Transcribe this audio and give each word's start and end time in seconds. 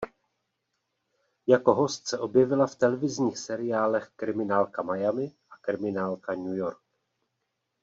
Jako 1.47 1.73
host 1.73 2.07
se 2.07 2.19
objevila 2.19 2.67
v 2.67 2.75
televizních 2.75 3.37
seriálech 3.37 4.09
"Kriminálka 4.15 4.81
Miami" 4.83 5.31
a 5.51 5.57
"Kriminálka 5.57 6.35
New 6.35 6.53
York". 6.55 6.79